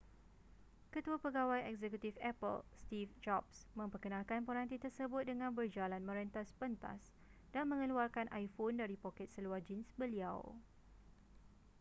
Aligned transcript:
ketua 0.93 1.17
pegawai 1.25 1.61
eksekutif 1.69 2.13
apple 2.31 2.59
steve 2.81 3.13
jobs 3.25 3.57
memperkenalkan 3.79 4.41
peranti 4.47 4.77
tersebut 4.85 5.23
dengan 5.31 5.51
berjalan 5.57 6.01
merentas 6.07 6.47
pentas 6.59 7.01
dan 7.53 7.63
mengeluarkan 7.71 8.25
iphone 8.43 8.75
dari 8.81 8.95
poket 9.03 9.27
seluar 9.31 9.61
jeans 9.67 9.89
beliau 10.01 10.37